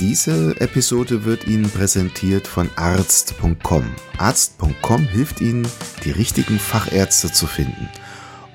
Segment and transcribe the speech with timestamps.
[0.00, 3.84] Diese Episode wird Ihnen präsentiert von arzt.com.
[4.16, 5.66] Arzt.com hilft Ihnen,
[6.04, 7.88] die richtigen Fachärzte zu finden.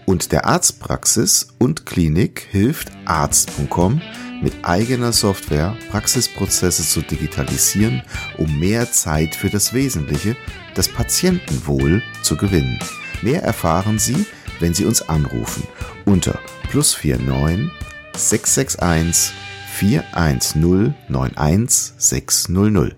[0.06, 4.02] Und der Arztpraxis und Klinik hilft arzt.com
[4.42, 8.04] mit eigener Software Praxisprozesse zu digitalisieren,
[8.38, 10.38] um mehr Zeit für das Wesentliche,
[10.76, 12.80] das Patientenwohl, zu gewinnen.
[13.22, 14.26] Mehr erfahren Sie,
[14.62, 15.64] wenn Sie uns anrufen
[16.06, 16.40] unter
[16.70, 17.70] plus 49
[18.16, 19.43] 661
[19.74, 22.96] 410 91600.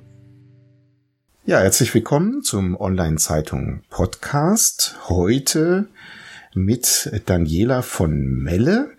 [1.45, 4.97] Ja, herzlich willkommen zum Online-Zeitung Podcast.
[5.07, 5.87] Heute
[6.53, 8.89] mit Daniela von Melle.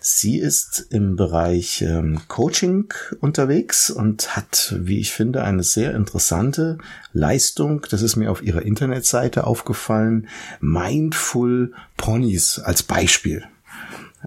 [0.00, 6.78] Sie ist im Bereich ähm, Coaching unterwegs und hat, wie ich finde, eine sehr interessante
[7.12, 7.84] Leistung.
[7.90, 10.28] Das ist mir auf ihrer Internetseite aufgefallen.
[10.60, 13.44] Mindful Ponies als Beispiel.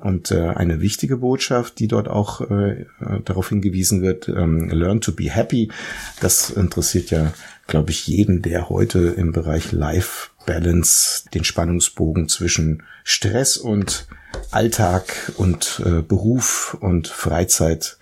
[0.01, 2.85] Und äh, eine wichtige Botschaft, die dort auch äh,
[3.25, 5.71] darauf hingewiesen wird, ähm, learn to be happy,
[6.21, 7.33] das interessiert ja,
[7.67, 14.07] glaube ich, jeden, der heute im Bereich Life Balance den Spannungsbogen zwischen Stress und
[14.51, 17.97] Alltag und äh, Beruf und Freizeit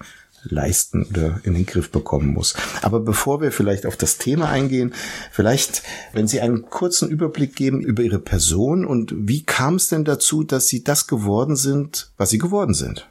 [0.50, 2.56] leisten oder in den Griff bekommen muss.
[2.82, 4.94] Aber bevor wir vielleicht auf das Thema eingehen,
[5.32, 10.06] vielleicht, wenn Sie einen kurzen Überblick geben über Ihre Person und wie kam es denn
[10.06, 13.08] dazu, dass Sie das geworden sind, was Sie geworden sind?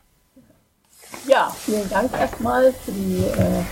[1.27, 3.65] Ja, vielen Dank erstmal für die äh,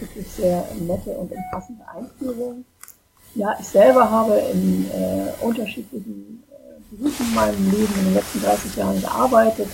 [0.00, 2.64] wirklich sehr nette und umfassende Einführung.
[3.34, 8.42] Ja, ich selber habe in äh, unterschiedlichen äh, Berufen in meinem Leben in den letzten
[8.42, 9.68] 30 Jahren gearbeitet,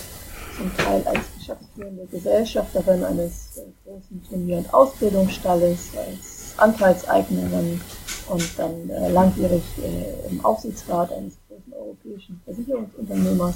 [0.57, 7.81] zum Teil als geschäftsführende Gesellschafterin eines großen Turnier- und Ausbildungsstalles, als Anteilseignerin
[8.29, 13.55] und dann äh, langjährig äh, im Aufsichtsrat eines großen europäischen Versicherungsunternehmers.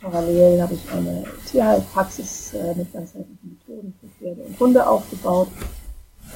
[0.00, 5.48] Parallel habe ich eine Tierheilpraxis äh, mit ganzheitlichen Methoden für Pferde und Hunde aufgebaut.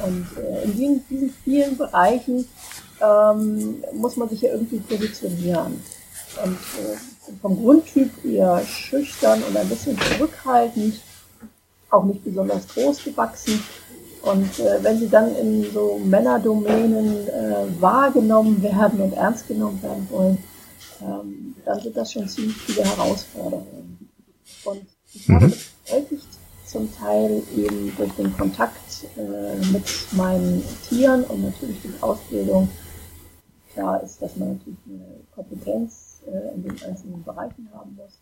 [0.05, 2.47] Und äh, in diesen, diesen vielen Bereichen
[3.01, 5.83] ähm, muss man sich ja irgendwie positionieren.
[6.43, 11.01] Und äh, vom Grundtyp eher schüchtern und ein bisschen zurückhaltend,
[11.91, 13.62] auch nicht besonders groß gewachsen.
[14.23, 20.09] Und äh, wenn sie dann in so Männerdomänen äh, wahrgenommen werden und ernst genommen werden
[20.11, 20.39] wollen,
[21.03, 24.09] ähm, dann sind das schon ziemlich viele Herausforderungen.
[24.65, 26.27] Und ich habe das bestätigt
[26.67, 32.69] zum Teil eben durch den Kontakt äh, mit meinen Tieren und natürlich die Ausbildung.
[33.75, 38.19] Klar ist, dass man natürlich eine Kompetenz äh, in den einzelnen Bereichen haben muss.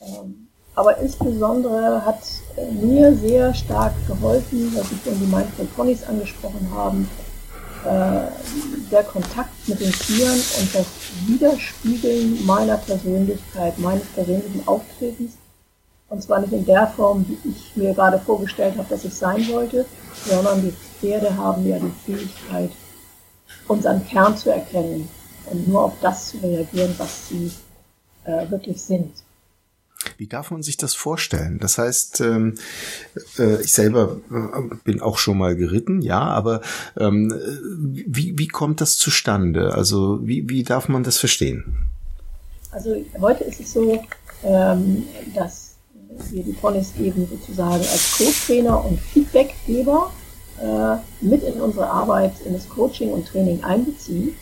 [0.00, 2.20] Ähm, aber insbesondere hat
[2.56, 7.08] äh, mir sehr stark geholfen, was Sie vorhin die Mindful Ponys angesprochen haben,
[7.84, 8.28] äh,
[8.90, 10.86] der Kontakt mit den Tieren und das
[11.26, 15.32] Widerspiegeln meiner Persönlichkeit, meines persönlichen Auftretens.
[16.08, 19.48] Und zwar nicht in der Form, wie ich mir gerade vorgestellt habe, dass ich sein
[19.48, 19.86] wollte,
[20.24, 22.70] sondern die Pferde haben ja die Fähigkeit,
[23.68, 25.08] unseren Kern zu erkennen
[25.50, 27.50] und nur auf das zu reagieren, was sie
[28.24, 29.12] äh, wirklich sind.
[30.18, 31.58] Wie darf man sich das vorstellen?
[31.58, 32.54] Das heißt, ähm,
[33.38, 36.60] äh, ich selber äh, bin auch schon mal geritten, ja, aber
[36.98, 37.32] ähm,
[38.06, 39.74] wie, wie kommt das zustande?
[39.74, 41.88] Also wie, wie darf man das verstehen?
[42.70, 44.02] Also heute ist es so,
[44.44, 45.76] ähm, dass
[46.30, 50.25] wir die Ponys eben sozusagen als Co-Trainer und Feedbackgeber äh,
[51.20, 54.34] mit in unsere Arbeit, in das Coaching und Training einbeziehen.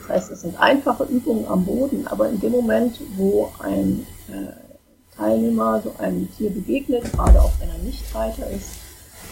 [0.00, 5.16] Das heißt, es sind einfache Übungen am Boden, aber in dem Moment, wo ein äh,
[5.16, 8.70] Teilnehmer so einem Tier begegnet, gerade auch wenn er nicht Reiter ist,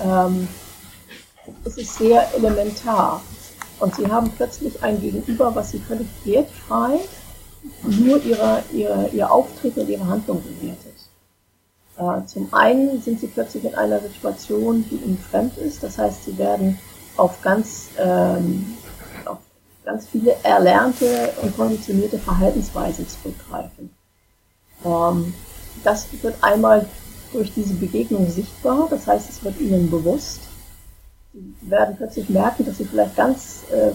[0.01, 0.47] ähm,
[1.65, 3.23] ist es sehr elementar.
[3.81, 7.01] Und sie haben plötzlich ein Gegenüber, was sie völlig wertfrei
[7.83, 10.90] nur ihre, ihre, ihr Auftreten und ihre Handlung bewertet.
[11.99, 15.83] Äh, zum einen sind sie plötzlich in einer Situation, die ihnen fremd ist.
[15.83, 16.79] Das heißt, sie werden
[17.17, 18.77] auf ganz ähm,
[19.91, 23.91] ganz viele erlernte und konditionierte Verhaltensweisen zurückgreifen.
[24.85, 25.35] Ähm,
[25.85, 26.87] das wird einmal
[27.33, 30.43] durch diese Begegnung sichtbar, das heißt, es wird ihnen bewusst.
[31.33, 33.93] Sie werden plötzlich merken, dass sie vielleicht ganz äh,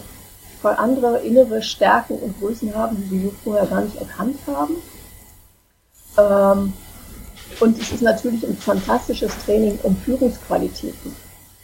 [0.64, 4.78] andere innere Stärken und Größen haben, die sie vorher gar nicht erkannt haben.
[6.18, 6.74] Ähm,
[7.60, 11.16] und es ist natürlich ein fantastisches Training, um Führungsqualitäten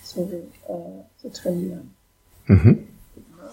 [0.03, 1.93] zu, äh, zu trainieren.
[2.47, 2.88] Mhm.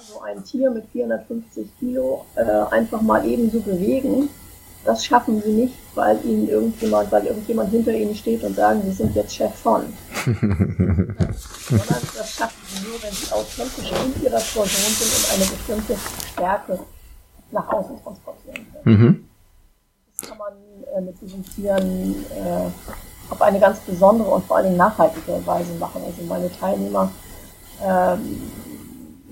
[0.01, 4.29] So ein Tier mit 450 Kilo äh, einfach mal ebenso bewegen,
[4.85, 8.93] das schaffen sie nicht, weil ihnen irgendjemand, weil irgendjemand hinter ihnen steht und sagen, sie
[8.93, 9.83] sind jetzt Chef von.
[10.25, 15.97] Sondern das schaffen sie nur, wenn sie authentisch in ihrer Person sind und eine bestimmte
[16.33, 16.79] Stärke
[17.51, 19.03] nach außen transportieren können.
[19.03, 19.29] Mhm.
[20.19, 20.53] Das kann man
[20.97, 26.03] äh, mit diesen Tieren äh, auf eine ganz besondere und vor Dingen nachhaltige Weise machen.
[26.05, 27.11] Also meine Teilnehmer
[27.85, 28.51] ähm,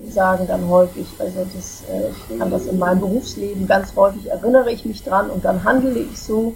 [0.09, 4.71] sagen dann häufig, also das, äh, ich kann das in meinem Berufsleben ganz häufig erinnere
[4.71, 6.53] ich mich dran und dann handle ich so,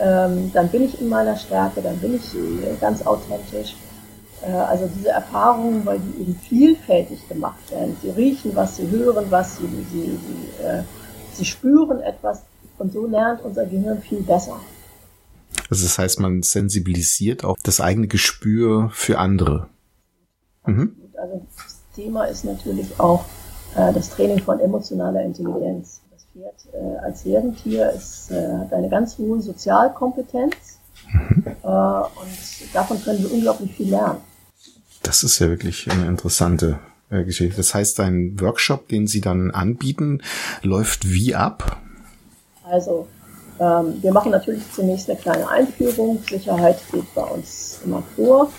[0.00, 3.76] ähm, dann bin ich in meiner Stärke, dann bin ich äh, ganz authentisch.
[4.42, 7.96] Äh, also diese Erfahrungen, weil die eben vielfältig gemacht werden.
[8.02, 10.82] Sie riechen was, sie hören was, sie, sie, sie, äh,
[11.32, 12.42] sie spüren etwas
[12.78, 14.60] und so lernt unser Gehirn viel besser.
[15.70, 19.68] Also das heißt, man sensibilisiert auch das eigene Gespür für andere.
[20.66, 20.96] Mhm.
[21.16, 21.46] Also
[21.94, 23.24] Thema ist natürlich auch
[23.74, 26.00] äh, das Training von emotionaler Intelligenz.
[26.10, 30.54] Das Pferd äh, als Herdentier ist, äh, hat eine ganz hohe Sozialkompetenz
[31.12, 31.44] mhm.
[31.46, 34.20] äh, und davon können wir unglaublich viel lernen.
[35.02, 36.78] Das ist ja wirklich eine interessante
[37.10, 37.56] äh, Geschichte.
[37.56, 40.22] Das heißt, ein Workshop, den Sie dann anbieten,
[40.62, 41.80] läuft wie ab?
[42.70, 43.06] Also,
[43.58, 46.22] ähm, wir machen natürlich zunächst eine kleine Einführung.
[46.28, 48.50] Sicherheit geht bei uns immer vor.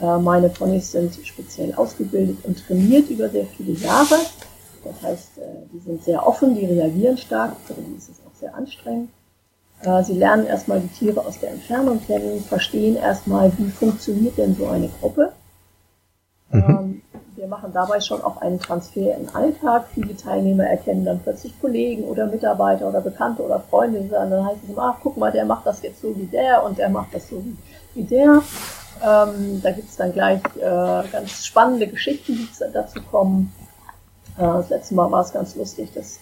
[0.00, 4.16] Äh, meine Ponys sind speziell ausgebildet und trainiert über sehr viele Jahre.
[4.84, 5.42] Das heißt, äh,
[5.72, 9.10] die sind sehr offen, die reagieren stark, für die ist es auch sehr anstrengend.
[9.82, 14.54] Äh, sie lernen erstmal die Tiere aus der Entfernung kennen, verstehen erstmal, wie funktioniert denn
[14.56, 15.32] so eine Gruppe.
[16.50, 16.62] Mhm.
[16.62, 17.01] Ähm,
[17.42, 19.86] wir machen dabei schon auch einen Transfer in Alltag.
[19.92, 24.00] Viele Teilnehmer erkennen dann plötzlich Kollegen oder Mitarbeiter oder Bekannte oder Freunde.
[24.08, 26.88] Dann heißt es, ach, guck mal, der macht das jetzt so wie der und der
[26.88, 27.42] macht das so
[27.94, 28.42] wie der.
[29.04, 33.52] Ähm, da gibt es dann gleich äh, ganz spannende Geschichten, die dazu kommen.
[34.38, 36.18] Äh, das letzte Mal war es ganz lustig, dass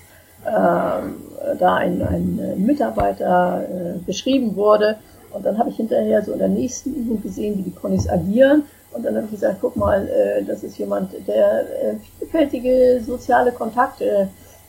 [0.46, 4.96] äh, da ein, ein Mitarbeiter äh, beschrieben wurde.
[5.32, 8.64] Und dann habe ich hinterher so in der nächsten Übung gesehen, wie die Ponys agieren.
[8.92, 13.52] Und dann habe ich gesagt, guck mal, äh, das ist jemand, der äh, vielfältige soziale
[13.52, 14.28] Kontakte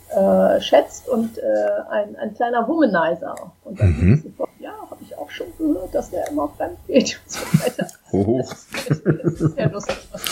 [0.10, 1.42] äh, schätzt und äh,
[1.90, 3.36] ein, ein kleiner Womanizer.
[3.64, 4.22] Und dann mhm.
[4.22, 7.88] sofort, ja, habe ich auch schon gehört, dass der immer fremd geht und so weiter.
[8.12, 8.38] Oh.
[8.38, 10.32] Das, ist, das ist sehr lustig, was da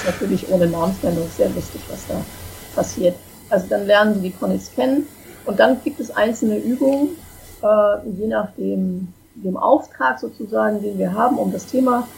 [0.00, 2.14] das ist natürlich ohne Namensnennung sehr lustig, was da
[2.74, 3.16] passiert.
[3.50, 5.06] Also dann lernen sie die Ponys kennen
[5.44, 7.10] und dann gibt es einzelne Übungen,
[7.62, 12.08] äh, je nach dem, dem Auftrag sozusagen, den wir haben, um das Thema,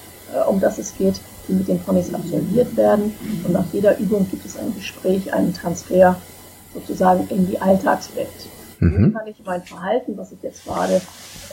[0.49, 3.15] um das es geht, die mit den Ponys absolviert werden.
[3.45, 6.17] Und nach jeder Übung gibt es ein Gespräch, einen Transfer
[6.75, 8.29] sozusagen in die Alltagswelt.
[8.79, 9.07] Mhm.
[9.07, 11.01] Wie kann ich mein Verhalten, was ich jetzt gerade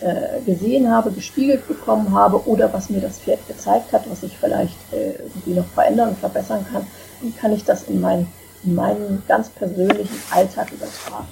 [0.01, 4.35] äh, gesehen habe, gespiegelt bekommen habe oder was mir das Pferd gezeigt hat, was ich
[4.35, 6.87] vielleicht äh, irgendwie noch verändern und verbessern kann,
[7.21, 8.27] wie kann ich das in, mein,
[8.63, 11.27] in meinen ganz persönlichen Alltag übertragen?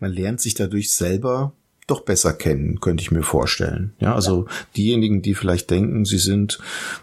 [0.00, 1.52] Man lernt sich dadurch selber
[1.86, 3.92] doch besser kennen, könnte ich mir vorstellen.
[3.98, 4.46] Ja, also
[4.76, 6.58] diejenigen, die vielleicht denken, sie sind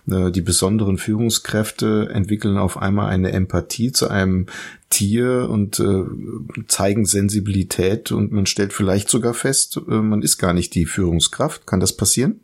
[0.09, 4.47] äh, die besonderen Führungskräfte, entwickeln auf einmal eine Empathie zu einem
[4.89, 6.03] Tier und äh,
[6.67, 11.67] zeigen Sensibilität und man stellt vielleicht sogar fest, äh, man ist gar nicht die Führungskraft.
[11.67, 12.41] Kann das passieren?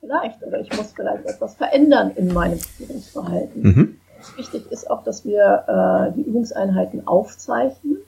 [0.00, 3.62] Vielleicht, oder ich muss vielleicht etwas verändern in meinem Führungsverhalten.
[3.62, 3.96] Mhm.
[4.36, 7.98] Wichtig ist auch, dass wir äh, die Übungseinheiten aufzeichnen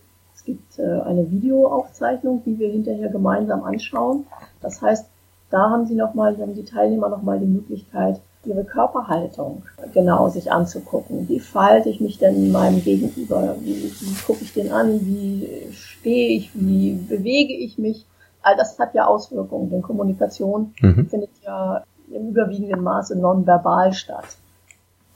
[0.53, 4.27] gibt äh, eine Videoaufzeichnung, die wir hinterher gemeinsam anschauen.
[4.61, 5.07] Das heißt,
[5.51, 9.63] da haben Sie nochmal, haben die Teilnehmer nochmal die Möglichkeit, ihre Körperhaltung
[9.95, 11.29] genau sich anzugucken.
[11.29, 13.57] Wie falte ich mich denn in meinem Gegenüber?
[13.61, 15.01] Wie, wie gucke ich den an?
[15.07, 16.51] Wie stehe ich?
[16.55, 18.05] Wie bewege ich mich?
[18.43, 21.07] All das hat ja Auswirkungen, denn Kommunikation mhm.
[21.07, 24.37] findet ja im überwiegenden Maße nonverbal statt.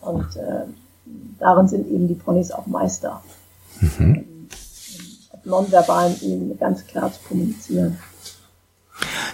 [0.00, 0.66] Und äh,
[1.40, 3.23] darin sind eben die Ponys auch Meister.
[3.99, 4.36] Mhm
[5.46, 7.98] nonverbalen Ebene ganz klar zu kommunizieren.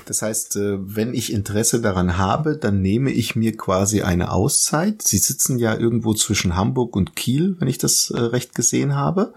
[0.06, 5.02] Das heißt, äh, wenn ich Interesse daran habe, dann nehme ich mir quasi eine Auszeit.
[5.02, 9.32] Sie sitzen ja irgendwo zwischen Hamburg und Kiel, wenn ich das äh, recht gesehen habe.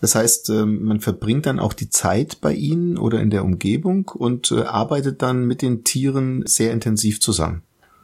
[0.00, 4.10] Das heißt, ähm, man verbringt dann auch die Zeit bei Ihnen oder in der Umgebung
[4.14, 7.62] und äh, arbeitet dann mit den Tieren sehr intensiv zusammen.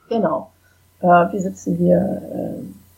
[0.08, 0.50] Genau.
[1.00, 2.22] Wir sitzen hier,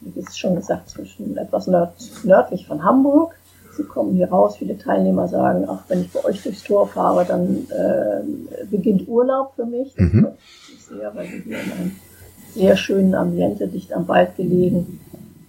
[0.01, 3.36] wie schon gesagt, zwischen etwas nördlich von Hamburg
[3.77, 7.25] Sie kommen hier raus, viele Teilnehmer sagen, ach, wenn ich bei euch durchs Tor fahre,
[7.25, 9.95] dann äh, beginnt Urlaub für mich.
[9.95, 10.29] Das mhm.
[10.73, 11.97] ich sehr, weil wir hier in einem
[12.55, 15.01] sehr schönen Ambiente, dicht am Wald gelegen,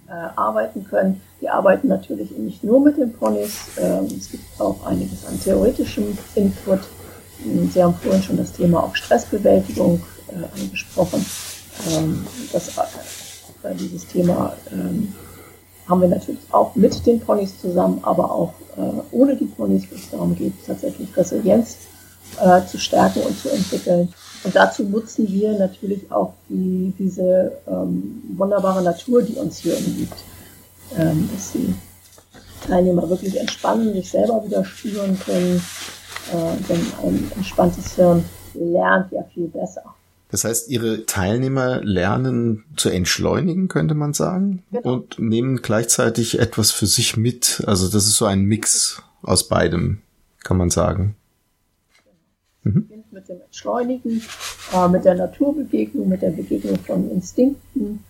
[0.08, 1.20] äh, arbeiten können.
[1.40, 6.18] Wir arbeiten natürlich nicht nur mit den Ponys, ähm, es gibt auch einiges an theoretischem
[6.34, 6.80] Input.
[7.72, 11.24] Sie haben vorhin schon das Thema auch Stressbewältigung äh, angesprochen.
[11.92, 12.76] Ähm, das,
[13.62, 15.14] äh, dieses Thema ähm,
[15.88, 19.94] haben wir natürlich auch mit den Ponys zusammen, aber auch äh, ohne die Ponys, wo
[19.94, 21.78] es darum geht, tatsächlich Resilienz
[22.40, 24.12] äh, zu stärken und zu entwickeln.
[24.44, 30.18] Und dazu nutzen wir natürlich auch die, diese ähm, wunderbare Natur, die uns hier umgibt.
[30.96, 31.74] Ähm, dass die
[32.66, 35.62] Teilnehmer wirklich entspannen, sich selber wieder spüren können.
[36.32, 39.82] Äh, denn ein entspanntes Hirn lernt ja viel besser.
[40.30, 44.92] Das heißt, Ihre Teilnehmer lernen zu entschleunigen, könnte man sagen, genau.
[44.92, 47.62] und nehmen gleichzeitig etwas für sich mit.
[47.66, 50.02] Also das ist so ein Mix aus beidem,
[50.44, 51.16] kann man sagen.
[52.62, 52.90] Mhm.
[53.10, 54.22] Mit dem Entschleunigen,
[54.74, 58.04] äh, mit der Naturbegegnung, mit der Begegnung von Instinkten,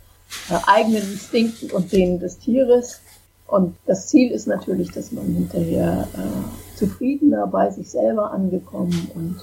[0.50, 3.00] äh, eigenen Instinkten und denen des Tieres.
[3.46, 9.37] Und das Ziel ist natürlich, dass man hinterher äh, zufriedener bei sich selber angekommen und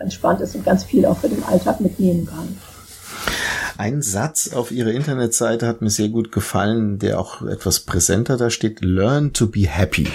[0.00, 2.56] entspannt ist und ganz viel auch für den Alltag mitnehmen kann.
[3.78, 8.48] Ein Satz auf Ihrer Internetseite hat mir sehr gut gefallen, der auch etwas präsenter da
[8.48, 8.82] steht.
[8.82, 10.08] Learn to be happy.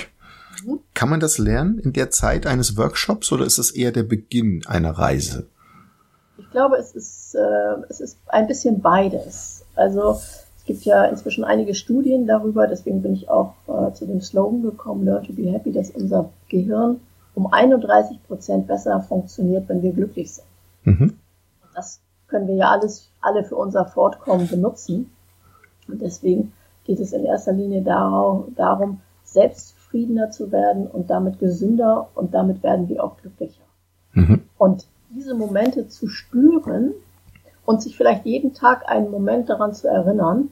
[0.65, 0.79] Mhm.
[0.95, 4.63] Kann man das lernen in der Zeit eines Workshops oder ist es eher der Beginn
[4.65, 5.45] einer Reise?
[6.37, 9.63] Ich glaube, es ist, äh, es ist ein bisschen beides.
[9.75, 10.19] Also
[10.57, 14.63] es gibt ja inzwischen einige Studien darüber, deswegen bin ich auch äh, zu dem Slogan
[14.63, 16.99] gekommen, Learn to be happy, dass unser Gehirn
[17.35, 20.47] um 31 Prozent besser funktioniert, wenn wir glücklich sind.
[20.83, 21.17] Mhm.
[21.73, 25.11] Das können wir ja alles, alle für unser Fortkommen benutzen.
[25.87, 26.53] Und deswegen
[26.85, 32.63] geht es in erster Linie darum, selbst zufriedener zu werden und damit gesünder und damit
[32.63, 33.63] werden wir auch glücklicher.
[34.13, 34.43] Mhm.
[34.57, 36.93] Und diese Momente zu spüren
[37.65, 40.49] und sich vielleicht jeden Tag einen Moment daran zu erinnern,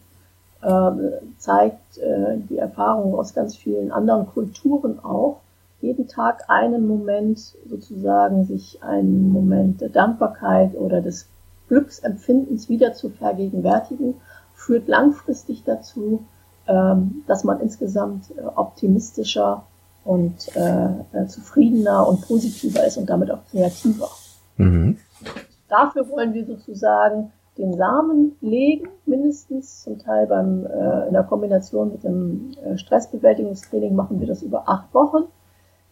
[0.62, 0.92] äh,
[1.38, 5.40] zeigt äh, die Erfahrung aus ganz vielen anderen Kulturen auch,
[5.82, 11.28] jeden Tag einen Moment sozusagen sich einen Moment der Dankbarkeit oder des
[11.70, 14.16] Glücksempfindens wieder zu vergegenwärtigen,
[14.56, 16.26] führt langfristig dazu,
[16.68, 19.64] ähm, dass man insgesamt äh, optimistischer
[20.04, 24.10] und äh, zufriedener und positiver ist und damit auch kreativer.
[24.58, 24.98] Mhm.
[25.70, 31.92] Dafür wollen wir sozusagen den Samen legen, mindestens zum Teil beim, äh, in der Kombination
[31.92, 35.26] mit dem äh, Stressbewältigungstraining machen wir das über acht Wochen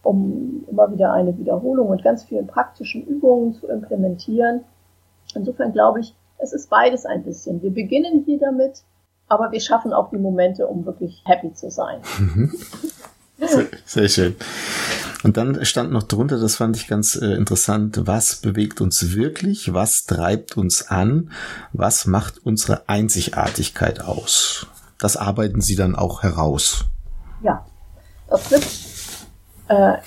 [0.08, 4.62] um immer wieder eine Wiederholung und ganz vielen praktischen Übungen zu implementieren.
[5.36, 7.62] Insofern glaube ich, es ist beides ein bisschen.
[7.62, 8.84] Wir beginnen hier damit,
[9.28, 12.00] aber wir schaffen auch die Momente, um wirklich happy zu sein.
[13.40, 14.36] Sehr, sehr schön.
[15.22, 19.76] Und dann stand noch drunter, das fand ich ganz äh, interessant, was bewegt uns wirklich,
[19.76, 21.30] was treibt uns an,
[21.72, 24.66] was macht unsere Einzigartigkeit aus.
[24.98, 26.86] Das arbeiten Sie dann auch heraus.
[27.44, 27.64] Ja,
[28.28, 28.64] das wird
[29.68, 29.98] äh,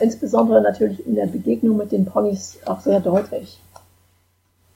[0.00, 3.60] insbesondere natürlich in der Begegnung mit den Ponys auch sehr deutlich.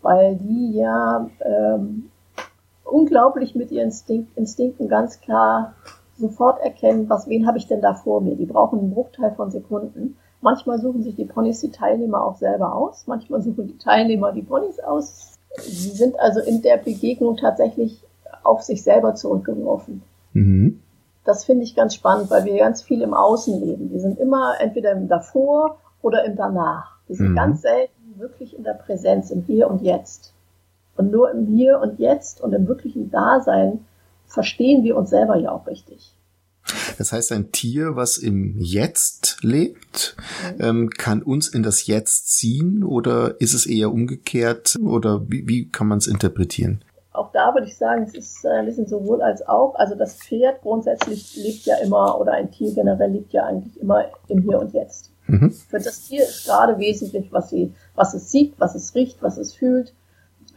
[0.02, 2.10] Weil die ja ähm,
[2.84, 5.74] unglaublich mit ihren Instinkt, Instinkten ganz klar
[6.16, 8.36] sofort erkennen, was, wen habe ich denn da vor mir.
[8.36, 10.16] Die brauchen einen Bruchteil von Sekunden.
[10.40, 14.42] Manchmal suchen sich die Ponys die Teilnehmer auch selber aus, manchmal suchen die Teilnehmer die
[14.42, 15.32] Ponys aus.
[15.56, 18.02] Sie sind also in der Begegnung tatsächlich
[18.42, 20.02] auf sich selber zurückgeworfen.
[20.34, 20.80] Mhm.
[21.25, 23.90] Das finde ich ganz spannend, weil wir ganz viel im Außen leben.
[23.90, 26.99] Wir sind immer entweder im Davor oder im Danach.
[27.07, 27.37] Wir sind mhm.
[27.37, 30.33] ganz selten wirklich in der Präsenz, im Hier und Jetzt.
[30.97, 33.85] Und nur im Hier und Jetzt und im wirklichen Dasein
[34.26, 36.14] verstehen wir uns selber ja auch richtig.
[36.97, 40.16] Das heißt, ein Tier, was im Jetzt lebt,
[40.59, 40.64] mhm.
[40.64, 45.69] ähm, kann uns in das Jetzt ziehen oder ist es eher umgekehrt oder wie, wie
[45.69, 46.85] kann man es interpretieren?
[47.44, 49.74] Da würde ich sagen, es ist ein bisschen sowohl als auch.
[49.74, 54.04] Also das Pferd grundsätzlich liegt ja immer, oder ein Tier generell liegt ja eigentlich immer
[54.28, 55.12] im Hier und Jetzt.
[55.26, 55.50] Mhm.
[55.50, 59.36] Für das Tier ist gerade wesentlich, was, sie, was es sieht, was es riecht, was
[59.36, 59.92] es fühlt,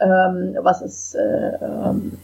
[0.00, 2.18] ähm, was es äh, ähm,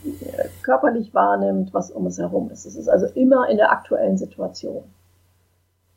[0.62, 2.64] körperlich wahrnimmt, was um es herum ist.
[2.64, 4.84] Es ist also immer in der aktuellen Situation.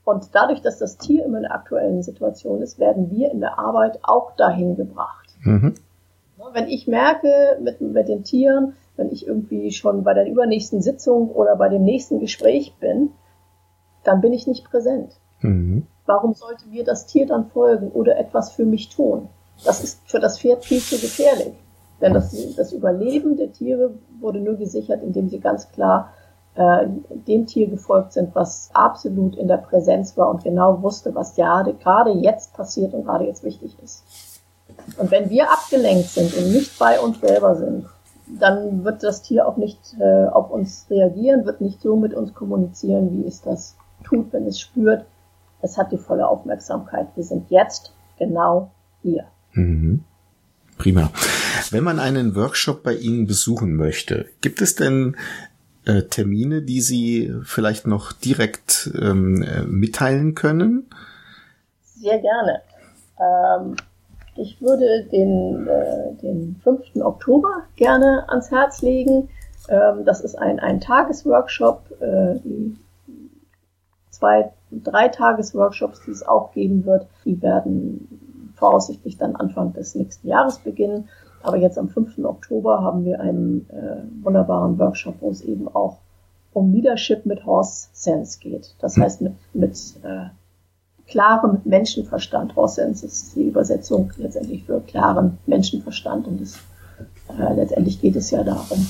[0.03, 3.59] Und dadurch, dass das Tier immer in der aktuellen Situation ist, werden wir in der
[3.59, 5.29] Arbeit auch dahin gebracht.
[5.43, 5.75] Mhm.
[6.53, 11.29] Wenn ich merke mit, mit den Tieren, wenn ich irgendwie schon bei der übernächsten Sitzung
[11.29, 13.11] oder bei dem nächsten Gespräch bin,
[14.03, 15.13] dann bin ich nicht präsent.
[15.41, 15.85] Mhm.
[16.05, 19.29] Warum sollte mir das Tier dann folgen oder etwas für mich tun?
[19.65, 21.53] Das ist für das Pferd viel zu gefährlich.
[22.01, 26.13] Denn das, das Überleben der Tiere wurde nur gesichert, indem sie ganz klar
[26.55, 31.35] äh, dem Tier gefolgt sind, was absolut in der Präsenz war und genau wusste, was
[31.35, 34.03] gerade, gerade jetzt passiert und gerade jetzt wichtig ist.
[34.95, 37.85] Und wenn wir abgelenkt sind und nicht bei uns selber sind,
[38.39, 42.33] dann wird das Tier auch nicht äh, auf uns reagieren, wird nicht so mit uns
[42.33, 45.05] kommunizieren, wie es das tut, wenn es spürt,
[45.61, 47.07] es hat die volle Aufmerksamkeit.
[47.15, 49.25] Wir sind jetzt genau hier.
[49.53, 50.03] Mhm.
[50.77, 51.11] Prima.
[51.71, 55.15] Wenn man einen Workshop bei Ihnen besuchen möchte, gibt es denn
[55.85, 60.87] äh, Termine, die Sie vielleicht noch direkt ähm, äh, mitteilen können?
[61.95, 62.61] Sehr gerne.
[63.19, 63.75] Ähm,
[64.37, 66.97] ich würde den, äh, den 5.
[67.01, 69.29] Oktober gerne ans Herz legen.
[69.69, 72.01] Ähm, das ist ein, ein Tagesworkshop.
[72.01, 72.77] Äh, die
[74.17, 80.27] zwei, drei Tagesworkshops, die es auch geben wird, die werden voraussichtlich dann Anfang des nächsten
[80.27, 81.09] Jahres beginnen.
[81.43, 82.25] Aber jetzt am 5.
[82.25, 85.97] Oktober haben wir einen äh, wunderbaren Workshop, wo es eben auch
[86.53, 88.75] um Leadership mit Horse Sense geht.
[88.79, 90.29] Das heißt mit, mit äh,
[91.07, 92.55] klarem Menschenverstand.
[92.55, 96.57] Horse Sense ist die Übersetzung letztendlich für klaren Menschenverstand und das,
[97.29, 98.85] äh, letztendlich geht es ja darum.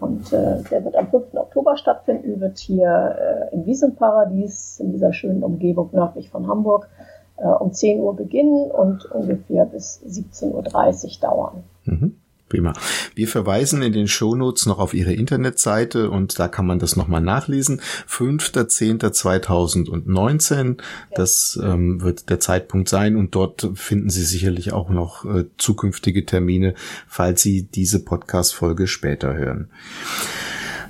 [0.00, 1.34] Und äh, der wird am 5.
[1.34, 6.88] Oktober stattfinden, wird hier äh, im Wiesenparadies in dieser schönen Umgebung nördlich von Hamburg
[7.36, 11.64] äh, um 10 Uhr beginnen und ungefähr bis 17.30 Uhr dauern.
[11.84, 12.19] Mhm.
[12.50, 12.74] Prima.
[13.14, 17.20] Wir verweisen in den Shownotes noch auf Ihre Internetseite und da kann man das nochmal
[17.20, 17.80] nachlesen.
[18.08, 20.84] 5.10.2019, ja.
[21.14, 26.26] das ähm, wird der Zeitpunkt sein und dort finden Sie sicherlich auch noch äh, zukünftige
[26.26, 26.74] Termine,
[27.06, 29.70] falls Sie diese Podcast-Folge später hören.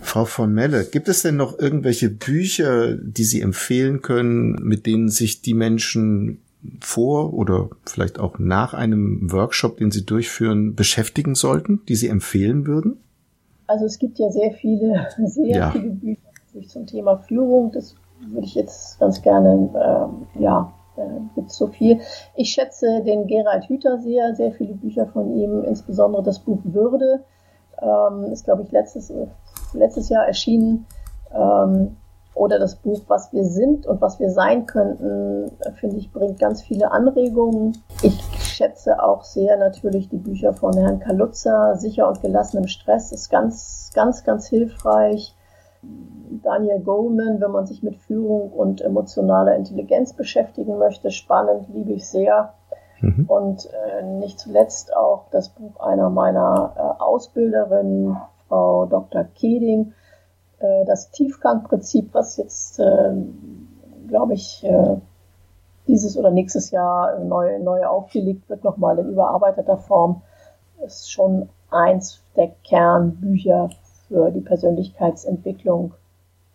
[0.00, 5.10] Frau von Melle, gibt es denn noch irgendwelche Bücher, die Sie empfehlen können, mit denen
[5.10, 6.38] sich die Menschen
[6.80, 12.66] vor oder vielleicht auch nach einem Workshop, den Sie durchführen, beschäftigen sollten, die Sie empfehlen
[12.66, 12.98] würden?
[13.66, 15.70] Also es gibt ja sehr viele, sehr ja.
[15.70, 17.72] viele Bücher zum Thema Führung.
[17.72, 22.00] Das würde ich jetzt ganz gerne, ähm, ja, äh, gibt so viel.
[22.34, 27.24] Ich schätze den Gerald Hüther sehr, sehr viele Bücher von ihm, insbesondere das Buch Würde,
[27.80, 29.12] ähm, ist glaube ich letztes
[29.72, 30.86] letztes Jahr erschienen.
[31.32, 31.96] Ähm,
[32.40, 36.62] oder das Buch Was wir sind und was wir sein könnten, finde ich, bringt ganz
[36.62, 37.76] viele Anregungen.
[38.02, 43.12] Ich schätze auch sehr natürlich die Bücher von Herrn Kalutzer, Sicher und gelassen im Stress,
[43.12, 45.36] ist ganz, ganz, ganz hilfreich.
[46.42, 52.08] Daniel Goleman, wenn man sich mit Führung und emotionaler Intelligenz beschäftigen möchte, spannend, liebe ich
[52.08, 52.54] sehr.
[53.02, 53.26] Mhm.
[53.28, 58.16] Und äh, nicht zuletzt auch das Buch einer meiner äh, Ausbilderinnen,
[58.48, 59.24] Frau Dr.
[59.24, 59.92] Keding,
[60.60, 63.14] äh, das Tiefgangprinzip, was jetzt, äh,
[64.08, 64.96] glaube ich, äh,
[65.86, 70.22] dieses oder nächstes Jahr neu, neu aufgelegt wird, nochmal in überarbeiteter Form,
[70.84, 73.70] ist schon eins der Kernbücher
[74.06, 75.94] für die Persönlichkeitsentwicklung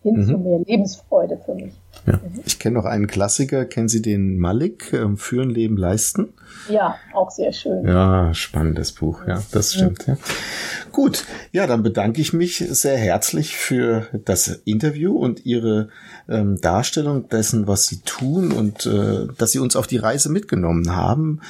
[0.02, 0.24] hin mhm.
[0.24, 1.74] zu mehr Lebensfreude für mich.
[2.06, 2.14] Ja.
[2.14, 2.40] Mhm.
[2.44, 6.32] Ich kenne noch einen Klassiker, kennen Sie den Malik, ähm, Führen, Leben, Leisten?
[6.68, 7.86] Ja, auch sehr schön.
[7.86, 10.06] Ja, spannendes Buch, ja, das stimmt.
[10.06, 10.14] Mhm.
[10.14, 10.20] Ja.
[10.92, 15.88] Gut, ja, dann bedanke ich mich sehr herzlich für das Interview und Ihre
[16.28, 20.94] ähm, Darstellung dessen, was Sie tun und äh, dass Sie uns auf die Reise mitgenommen
[20.94, 21.40] haben,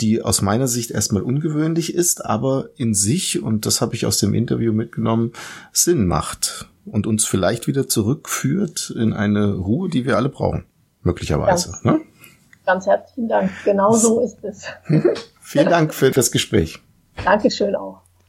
[0.00, 4.18] die aus meiner Sicht erstmal ungewöhnlich ist, aber in sich, und das habe ich aus
[4.18, 5.32] dem Interview mitgenommen,
[5.72, 10.66] Sinn macht und uns vielleicht wieder zurückführt in eine Ruhe, die wir alle brauchen.
[11.02, 11.70] Möglicherweise.
[11.70, 12.00] Ganz, ne?
[12.64, 13.50] ganz herzlichen Dank.
[13.64, 14.64] Genau so ist es.
[15.40, 16.80] Vielen Dank für das Gespräch.
[17.24, 18.03] Dankeschön auch.